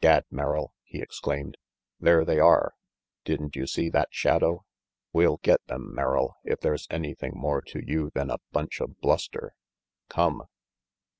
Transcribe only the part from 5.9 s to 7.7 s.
Merrill, if there's anything more